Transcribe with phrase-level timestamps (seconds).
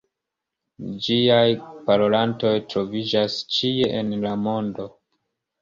[1.07, 1.51] Ĝiaj
[1.89, 4.91] parolantoj troviĝas ĉie en la mondo.